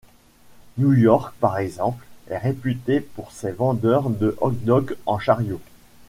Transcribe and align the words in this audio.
New 0.79 0.93
York, 0.93 1.31
par 1.39 1.59
exemple, 1.59 2.03
est 2.31 2.37
réputé 2.39 3.01
pour 3.01 3.31
ses 3.31 3.51
vendeurs 3.51 4.09
de 4.09 4.35
hot-dogs 4.41 4.97
en 5.05 5.19
chariots. 5.19 5.61